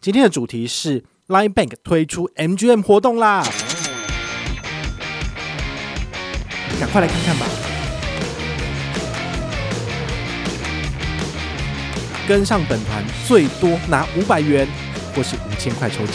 [0.00, 3.42] 今天的主题是 Line Bank 推出 MGM 活动啦，
[6.78, 7.46] 赶快来看看吧！
[12.28, 14.68] 跟上本团最多拿五百元，
[15.16, 16.14] 或是五千块抽奖。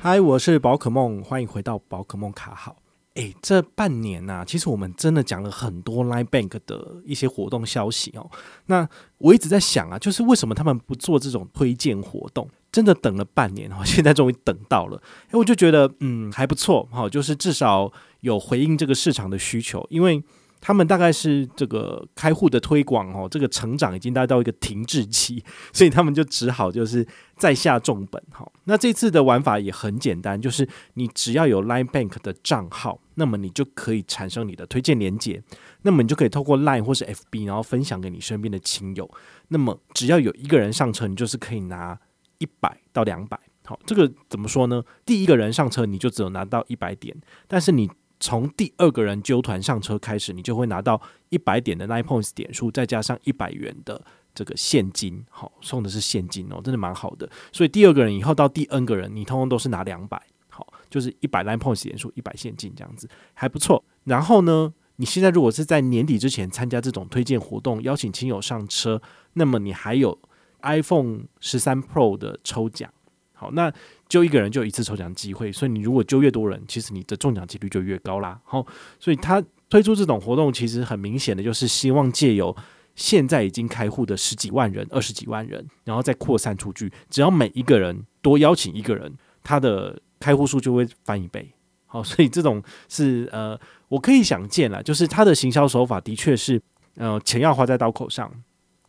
[0.00, 2.76] 嗨，我是宝可梦，欢迎回到宝可梦卡号。
[3.14, 8.30] 诶，这半年呐、啊，其实我们真的讲了很多 Line Bank 的一些活动消息哦。
[8.66, 8.88] 那
[9.18, 12.48] 我一直在想啊，就是为什么他们不做这种推荐活动？
[12.70, 15.02] 真的等了半年哦， 现在终于等到了。
[15.26, 20.22] 哎，我就觉得嗯还不错哈，就是至少有回应这个市场的需求，因为。
[20.60, 25.42] 他们大概是这个开户的推广哦，这个成长已经达到一个停滞期，
[25.72, 28.46] 所以他们就只好就是再下重本哈。
[28.64, 35.42] 那这次的玩法也很简单，就是你只要有 Line Bank 的账号，那么你就可以产生你的推荐连接，
[35.82, 39.10] 那么你就可以透过 Line 或是 FB，然后分享给你身边的亲友。
[39.48, 41.98] 那么只要有一个人上车，你就是可以拿
[42.38, 43.40] 一百到两百。
[43.64, 44.82] 好，这个怎么说呢？
[45.06, 47.16] 第一个人上车你就只有拿到一百点，
[47.48, 47.90] 但是你。
[48.20, 54.00] 从第二个人揪团上车开始，你就会拿到一百点的 nine Points 点数，再加上一百元的
[54.34, 57.28] 这个现金，好，送的是现金哦，真的蛮好的。
[57.50, 63.82] 所以第二个人以后到第 N 个人，你通通都是拿两百，好，就是一百 nine Points 点数，一百现金这样子，还不错。
[64.04, 69.00] 然后呢，你现在如果是在年底之前参加这种推荐活动，邀请亲友上车，
[69.32, 70.18] 那么你还有
[70.60, 72.92] iPhone 十三 Pro 的抽奖。
[73.40, 73.72] 好，那
[74.06, 78.38] 揪一个人就有一次抽奖机会，所以你如果揪越多人，其实你的中奖几率就越高啦。
[78.44, 78.66] 好，
[78.98, 82.54] 所以他推出这种活动，其实很明显的就是希望借由
[82.94, 86.92] 现在已经开户的十几万人、二十几万人，然后再扩散出去。
[87.08, 89.10] 只要每一个人多邀请一个人，
[89.42, 91.50] 他的开户数就会翻一倍。
[91.86, 96.60] 好，所以这种是呃，我可以想见啦，就是他的行销手法的确是
[96.96, 98.30] 呃，钱要花在刀口上。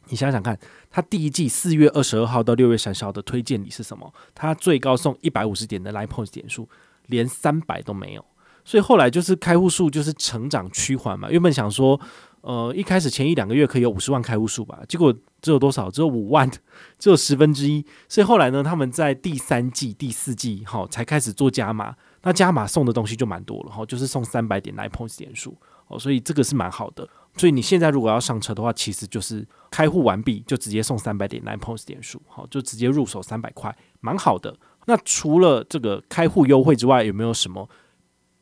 [0.10, 0.58] 你想想看，
[0.90, 4.14] 他第一季四月二十二号到六月三十号的推荐礼是什么？
[4.36, 6.68] 他最高送一百五十点的 Line Points 点数，
[7.08, 8.26] 连三百都没有。
[8.64, 11.32] 所以后来就是开户数就是成长趋缓嘛。
[11.32, 12.00] 原本想说，
[12.42, 15.90] 呃，一开始前一两个月可以有五十万开户数吧，结果只有多少？
[15.90, 16.50] 只有五万，
[17.00, 17.84] 只有十分之一。
[18.08, 21.96] 所以后来呢，他们在第三季、第四季，哈，才开始做加码。
[22.24, 25.58] 那加码送的东西就蛮多了，哈，就是送三百点 Line Points 点数。
[25.92, 27.08] 哦，所以这个是蛮好的。
[27.38, 34.58] 所以你现在如果要上车的话，其实就是开户完毕就直接送三百点 nine Points 点数，好，就直接入手三百块，蛮好的。
[34.86, 37.70] 那除了这个开户优惠之外，有没有什么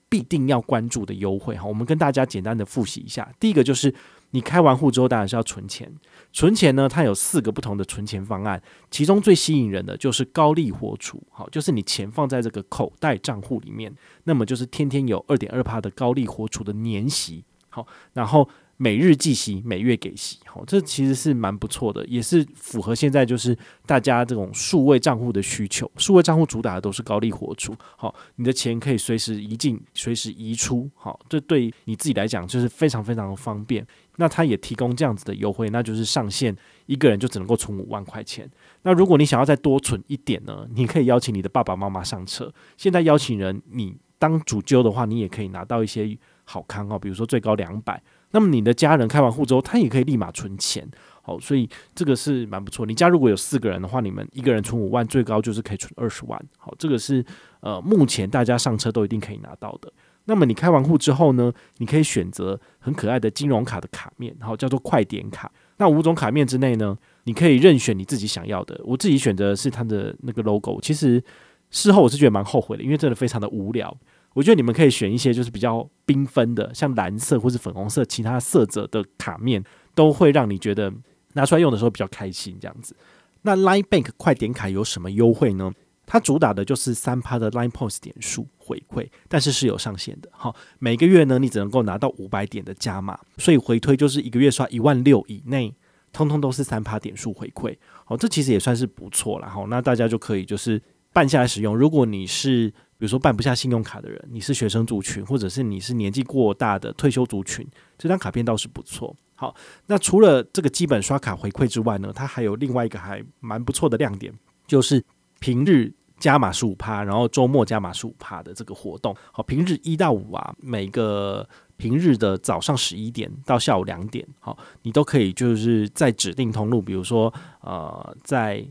[0.09, 1.55] 必定要关注的优惠？
[1.55, 3.31] 哈，我们跟大家简单的复习一下。
[3.39, 3.93] 第一个就是
[4.31, 5.89] 你开完户之后，当然是要存钱。
[6.33, 8.61] 存钱呢，它有四个不同的存钱方案，
[8.91, 13.93] 其中最吸引人的就是高利活储，好，就是你钱放在这个口袋账户里面，
[14.23, 18.49] 那么就是天天有二点二趴的高利活储的年息，好，然后。
[18.81, 23.53] 每日计息，每月给息，好，这其实是蛮不错的，也是符合现在就是
[23.85, 25.91] 大家这种数位账户的需求。
[25.97, 33.85] 数位账户主打的都是高利活储，好，你的钱可以随时移进，随时移出，好，这对你自己来讲就是非常非常的方便。
[34.15, 38.49] 那它也提供这样子的优惠，那就是上限一个人就只能够存五万块钱。
[38.83, 42.49] 那如果你想要再多存一点呢，你可以邀请你的爸爸妈妈上车。
[42.77, 48.01] 现在邀请人，你当主揪的话，你也可以拿到一些好康哦，比如说最高两百。
[48.31, 50.87] 那么你的家人开完户之后，他也可以立马存钱，
[51.21, 52.85] 好，所以这个是蛮不错。
[52.85, 57.25] 你家如果有四个人的话，你们一个人存五万，最高就是可以存二十万，好，这个是
[57.61, 59.91] 呃目前大家上车都一定可以拿到的。
[60.25, 65.51] 那么你开完户之后呢，你可以选择很可爱的金融卡的卡面，好，叫做快点卡。
[65.77, 68.79] 那五种卡面之内呢，你可以任选你自己想要的。
[68.83, 71.23] 我自己选择是它的那个 logo，其实
[71.71, 73.97] 事后我是觉得蛮后悔的，因为真的非常的无聊。
[74.33, 79.63] 我觉得你们可以选一些就是比较缤纷的，像蓝色或是粉红色，其他色泽的卡面
[79.95, 80.93] 都会让你觉得
[81.33, 82.57] 拿出来用的时候比较开心。
[82.59, 82.95] 这样子，
[83.41, 85.71] 那 Line Bank 快点卡有什么优惠呢？
[86.05, 90.29] 它主打的就是三趴的 Line Points 点数回馈，但是是有上限的。
[90.31, 95.71] 好，每个月呢，你只能够拿到五百点的加码，所以回推就是一个月刷一万六以内，
[96.11, 97.77] 通通都是三趴点数回馈。
[98.05, 99.47] 好，这其实也算是不错了。
[99.47, 101.75] 好，那大家就可以就是办下来使用。
[101.75, 107.65] 如果你是比如说办不下信用卡的人，你是学生族群，或者是你是年纪过大的退休族群，
[107.97, 109.15] 这张卡片倒是不错。
[109.35, 114.33] 好，那除了这个基本刷卡回馈之外呢，它还有另外一个还蛮不错的亮点，
[114.67, 115.01] 就是
[115.39, 119.15] 平日加码十五趴，然后周末加码十五趴的这个活动。
[119.31, 121.47] 好，平日一到五啊，每个
[121.77, 128.67] 平日的早上十一点到下午两点，好，你都可以就是在指定通路，比如说呃，在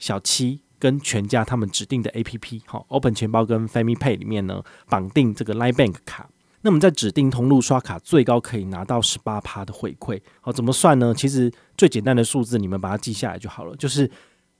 [0.00, 0.60] 小七。
[0.78, 6.28] 跟全家他们指定的 APP，好，Open 钱包跟 Family Pay 里面呢绑定这个 Line Bank 卡，
[6.62, 10.20] 那么在指定通路刷卡，最高可以拿到十八趴的回馈。
[10.40, 11.14] 好，怎么算呢？
[11.14, 13.74] 其实最简单的数字，你们把它记下来就好了。
[13.76, 14.10] 就是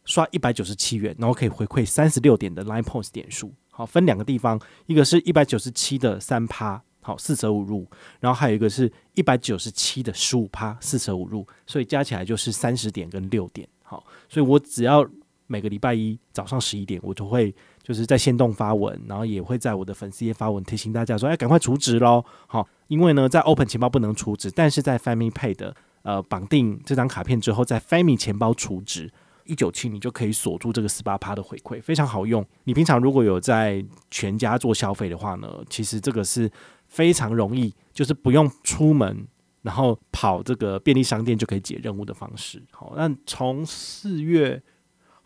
[0.05, 3.53] 刷一百九十七元，然后可以回馈三十六点的 Line Points 点数。
[3.71, 7.87] 好，分两个地方，一个是一百九十七的三趴，好，四舍五入，
[8.19, 13.69] 然后还有一个是一百九十七的十五趴，四舍五入，所以加起来就是三十点跟六点。
[13.83, 15.09] 好，所以我只要
[15.49, 17.53] 每个礼拜一早上十一点，我就会。
[17.81, 29.11] 就是在线动发文，然后也会在我的粉丝页发文提醒大家说：“哎，赶快储值喽！”好，因为呢，在 Open 钱包不能储值，但是在 Family Pay 的呃绑定这张卡片之后，在 Family 钱包储值
[29.45, 32.45] 一九七，你就可以锁住这个十八趴的回馈，非常好用。
[32.65, 36.51] 你平常如果有在全家做消费的话呢，其实这个是
[36.89, 39.27] 非常容易，就是不用出门，
[39.63, 42.63] 然后跑这个便利商店就可以解任务的方式。
[42.71, 44.63] 好，那从四月，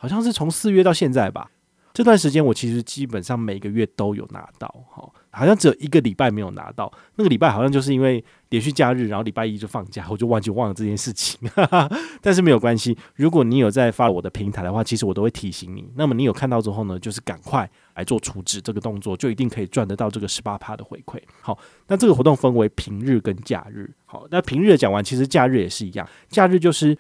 [0.03, 1.49] 好像是从四月到现在吧。
[1.95, 6.93] 这段时间我其实基本上每个月都有拿到，好，好像只有一个礼拜没有拿到。
[7.15, 11.39] 那个礼拜好像就是因为连续假日，然后礼拜一就放假，我就忘记忘了这件事情。
[12.21, 15.89] 但是没有关系，如果你有在发我的平台的话，其实我都会提醒你。
[15.95, 21.21] 那么你有看到之后呢，就是赶快来做处置这个动作，就一定可以赚得到这个十八趴的回馈。
[21.43, 21.57] 好，
[21.87, 23.89] 那这个活动分为平日跟假日。
[24.05, 26.99] 好，那平日讲完，其实假日也是一样，假日就是。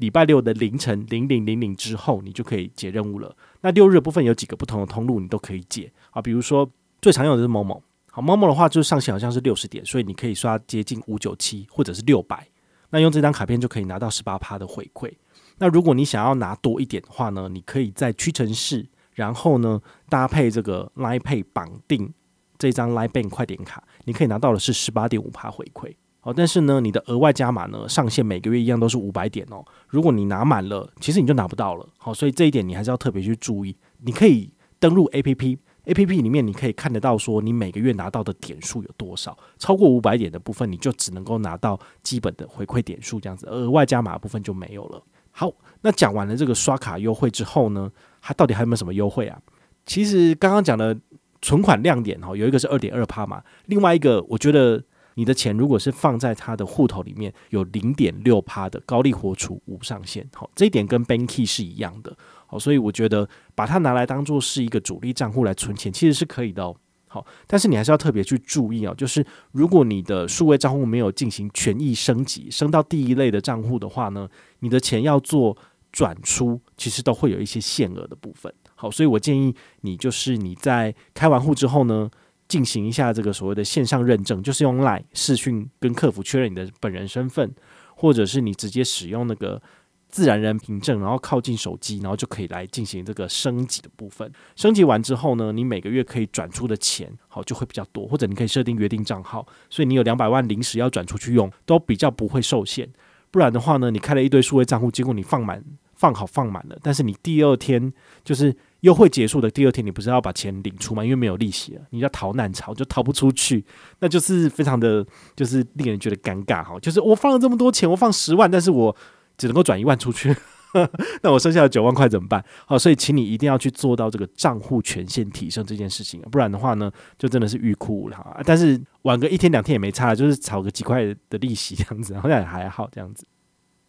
[0.00, 3.36] 礼拜六的凌晨零零零零之后，你就可以解任务了。
[3.60, 6.22] 那六日部分有几个不同的通路，你都可以解啊。
[6.22, 6.68] 比如说
[7.02, 12.48] 最常用的是 Momo，好，Momo 的话就是上限好像是六十点，所以你可以刷接近五九七或者是六百。
[12.88, 15.12] 那用这张卡片就可以拿到十八趴的回馈。
[15.58, 22.10] 那如果你想要拿多一点的话呢，你可以在屈臣氏，然后呢搭配这个 Line Pay 绑定
[22.56, 25.94] 这张 Line Bank 快点卡，你可以拿到的是十八点五趴回馈。
[26.22, 29.64] 好，但是呢，你的额外加码呢，上限每个月一样都是五百点哦。
[29.88, 31.88] 如果你拿满了，其实你就拿不到了。
[31.96, 33.74] 好，所以这一点你还是要特别去注意。
[34.00, 39.34] 你可以登录 APP，APP 里面你可以看得到说你每个月拿到的点数有多少。
[39.58, 45.02] 超过五百点的部分，你就只能够拿到基本的回馈点数这样子，额外加码部分就没有了。
[45.30, 45.50] 好，
[45.80, 47.90] 那讲完了这个刷卡优惠之后呢，
[48.20, 49.40] 它到底还有没有什么优惠啊？
[49.86, 50.94] 其实刚刚讲的
[51.40, 54.84] 存款亮点哈，有一个是二点二趴嘛，另外一个我觉得。
[55.14, 62.16] 你的钱如果是放在他的户头里面，有零点六趴的高利活储无上限，好，这一点跟 Banky 是一样的，
[62.46, 66.76] 好，所以我觉得把它拿来当做是一个主力账户来存钱，其实是可以的哦，
[67.08, 74.28] 好，但是你还是要特别去注意哦，就是如果你的数位账户没有进行权益升级，升到第一类的账户的话呢，
[74.60, 75.56] 你的钱要做
[75.92, 82.10] 转出，其实都会有一些限额的部分，好，所以我建议你就是你在开完户之后呢。
[82.50, 87.54] 进行一下这个所谓的线上认证，就是用 LINE 视讯跟客服确认你的本人身份，
[87.94, 89.62] 或者是你直接使用那个
[90.08, 94.28] 自然人凭证，然后靠近手机，然后就可以来进行这个升级的部分。
[94.56, 102.90] 升级完之后呢，你每个月可以转出的钱好就会比较多，或者你可以设定约定账号，所以你有两百万临时要转出去用，都比较不会受限。
[103.30, 105.64] 不然的话呢，你开了一堆数位账户，结果你放满
[105.94, 107.92] 放好放满了，但是你第二天
[108.24, 108.56] 就是。
[108.80, 111.04] 优惠结束的第二天，你不是要把钱领出吗？
[111.04, 113.64] 因为没有利息了，你要逃难潮就逃不出去，
[113.98, 115.04] 那就是非常的，
[115.36, 116.78] 就是令人觉得尴尬哈。
[116.80, 118.96] 就是我放了这么多钱，我放十万，但是我
[119.36, 120.34] 只能够转一万出去，
[121.22, 122.42] 那我剩下的九万块怎么办？
[122.64, 128.16] 好，所以请你一定要去做到这个账户权限提升这件事情，不然的话呢，就真的是欲哭无泪。
[128.44, 133.26] 但是晚个一天两天也没差，就是炒个几块的利息这样子，好像也还好这样子。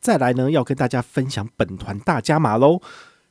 [0.01, 2.81] 再来呢，要跟大家分享本团大加码喽。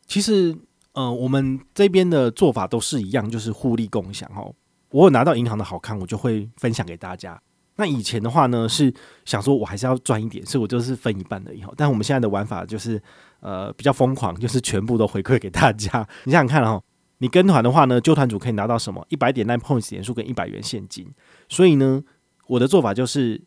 [0.06, 0.56] 其实。
[0.92, 4.54] 嗯、呃，我们这边的做法都是一样，就是互利共享哦。
[4.90, 7.40] 我有拿到银行的好康，我就会分享给大家。
[7.76, 8.92] 那以前的话呢，是
[9.24, 11.72] 想说我还是要赚一点，所以我就是分一半的以后。
[11.76, 13.00] 但我们现在的玩法就是
[13.38, 16.06] 呃比较疯狂，就是全部都回馈给大家。
[16.24, 16.82] 你想想看哦，
[17.18, 19.06] 你跟团的话呢，揪团组可以拿到什么？
[19.08, 21.08] 一百点 Line Points 点数跟一百元现金。
[21.48, 22.02] 所以呢，
[22.48, 23.40] 我的做法就是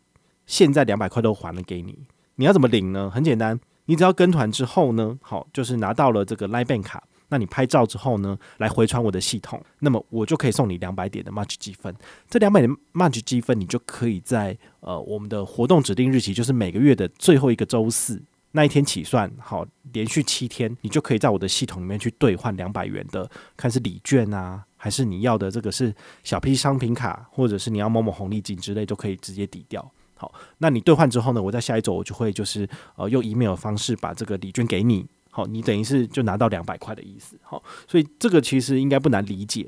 [0.48, 2.08] 现在两百块都还了给你。
[2.36, 3.12] 你要怎么领呢？
[3.14, 7.04] 很简单，你只要跟团之后呢，好，就是拿到了这个 Line Bank 卡。
[7.30, 11.94] 那你拍照之后呢，来回传我的系统，那么我就可以送你两百点的 match 积分。
[12.30, 23.28] 这两百点 match 积分，你就可以在呃我们的活动指定日期，就是每个月的最后一个周四那一天起算，好，连续七天，你就可以在我的系统里面去兑换两百元的，
[23.58, 25.92] 看是礼券啊，还是你要的这个是
[26.24, 29.92] 小 P 商品卡，或者是你要某某红利金之类，都可以直接抵掉。
[30.16, 35.06] 好，那你兑换之后呢，我在下一周我就会就是呃用 email 的方式把这个礼券给你。
[35.36, 37.36] 好，你等于是就拿到两百块的意思。
[37.42, 39.68] 好，所以这个其实应该不难理解。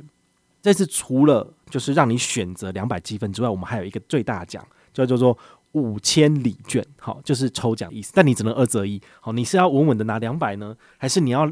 [0.61, 5.35] 但是除了就是让你选择两百积分之外，我们还有一个最大奖，叫做做
[5.71, 6.85] 五千礼券。
[6.99, 8.11] 好，就是抽奖意思。
[8.13, 9.01] 但你只能二择一。
[9.19, 11.51] 好，你是要稳稳的拿两百呢，还是你要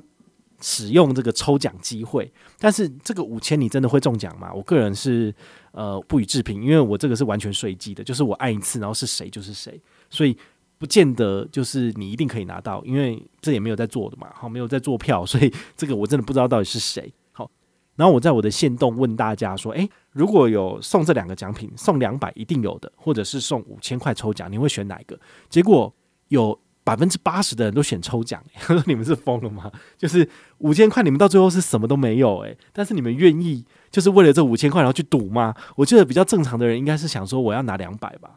[0.62, 2.32] 使用这个抽奖机会。
[2.60, 4.54] 但是这个五千你真的会中奖吗？
[4.54, 5.34] 我个人是
[5.72, 10.38] 呃不予置评，因为我这个是完全随机的，就是我按一次，然后是谁就是谁，所以
[10.84, 17.10] 不见得就是你一定可以拿到，因为这也没有在做的嘛，好，没有在做票， 所以这个我真的不知道到底是谁。
[17.32, 17.50] 好，
[17.96, 25.18] 然后我在我的限动问大家说，诶，如果有送这两个奖品，送两百一定有的，或者是送五千块抽奖，你会选哪一个？
[25.50, 25.96] 结果
[26.28, 26.60] 有。
[26.86, 29.72] 百分之八十的人都选抽奖， 他说你们是疯了吗？
[29.98, 35.56] 就是五千块，你们到最后是什么都没有诶，但是你们愿意就是为了这五千块然后去赌吗？
[35.78, 38.32] 我觉得比较正常的人应该是想说我要拿两百吧，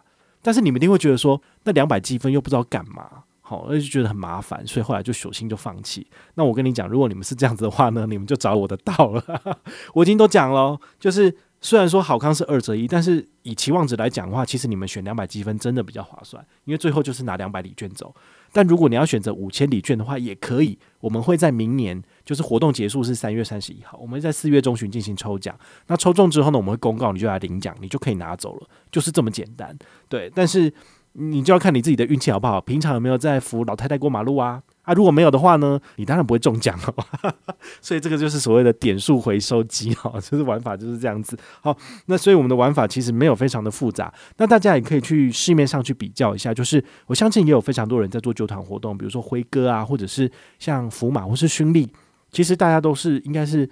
[0.47, 6.07] 但是你们一定会觉得说那两百积分又不知道干嘛，好，那就觉得很麻烦，所以后来就索性就放弃。
[6.35, 9.59] 那我跟你讲，如果你们是这样子的话呢，你们就找我的道了。
[9.95, 11.37] 我已经都讲了，就是。
[11.63, 18.15] 虽然说好康是二择一，但是以期望值来讲的话，其实你们选两百积分真的比较划算，因为最后就是拿两百礼券走。
[18.57, 20.79] 但如果你要选择五千里券的话，也可以。
[21.01, 25.55] 我们会在明年，就是活动结束是三月三十一号，我们在四月中旬进行抽奖。
[25.89, 29.77] 那抽中之后呢，我们会公告，你就来领奖，你就可以拿走了，就是这么简单。
[30.09, 30.73] 对，但是
[31.13, 34.63] 你就要看你自己的运气好不好，平常有没有在扶老太太过马路啊？
[34.87, 37.05] 啊，如果没有的话呢，你当然不会中奖哦。
[37.83, 41.37] 所以这个就是所谓的点数回收机哈， 就是玩法就是这样子。
[41.61, 41.77] 好，
[42.07, 44.15] 那所以我们的玩法其实没有非常的复杂。
[44.37, 51.89] 那大家也可以去市面上去比较一下，就是我相信也有非常多人在做揪团活动，比如说辉哥啊，或者是像福马或是勋利，
[52.31, 53.69] 其实大家都是应该是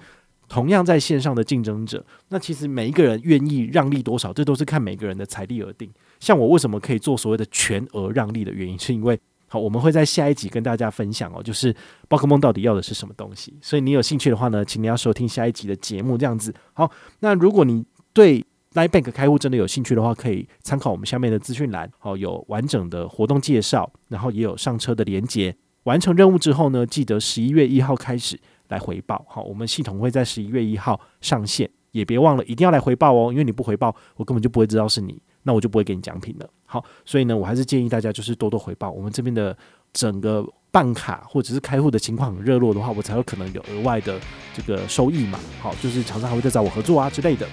[0.48, 2.04] 同样在线上的竞争者。
[2.30, 5.88] 那其实每一个人愿意让利多少，这都是看每个人的财力而定。
[6.18, 9.16] 像我为什么可以做所谓的全额让利的原因，是因为。
[9.54, 11.72] 好，我们会在下一集跟大家分享哦，就是
[12.08, 13.56] 宝可梦到底要的是什么东西。
[13.62, 16.52] 所以你有兴趣的话呢，请你要收听下一集的节目，这样子。
[16.72, 25.54] 好，那如果你对 LINE Bank 开户真的有兴趣的话，可以参考我们下面的资讯栏，好，有完整的活动介绍，然后也有上车的连接。
[25.84, 28.36] 完成任务之后呢，记得十一月一号开始
[28.70, 29.24] 来回报。
[29.28, 35.22] 好，我们系统会在十一月一号上线，也别忘了一定要来回报哦，因为你不回报，我根本就不会知道是你。
[35.44, 36.50] 那我就不会给你奖品了。
[36.66, 38.90] 好，所以呢，我还是建议大家就是多多回报。
[38.90, 39.56] 我们这边的
[39.92, 44.18] 整个办卡或者是开户的情况很热络的话，我才有可能有额外的
[44.52, 45.38] 这个收益嘛。
[45.60, 47.46] 好，就是厂商还会再找我合作啊之类的。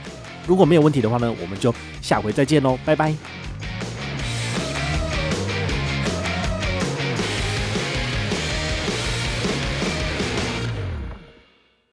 [0.48, 1.71] 如果没有问题的话呢，我们就
[2.01, 3.50] 下回再见喽，拜拜。